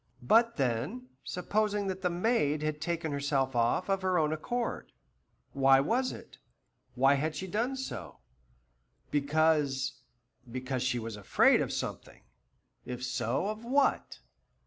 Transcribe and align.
But 0.23 0.55
then, 0.57 1.09
supposing 1.23 1.85
that 1.85 2.01
the 2.01 2.09
maid 2.09 2.63
had 2.63 2.81
taken 2.81 3.11
herself 3.11 3.55
off 3.55 3.87
of 3.87 4.01
her 4.01 4.17
own 4.17 4.33
accord? 4.33 4.91
Why 5.53 5.79
was 5.79 6.11
it? 6.11 6.39
Why 6.95 7.13
had 7.13 7.35
she 7.35 7.45
done 7.45 7.75
so? 7.75 8.17
Because 9.11 10.01
because 10.51 10.81
she 10.81 10.97
was 10.97 11.17
afraid 11.17 11.61
of 11.61 11.71
something. 11.71 12.23
If 12.83 13.03
so, 13.03 13.49
of 13.49 13.63
what? 13.63 14.21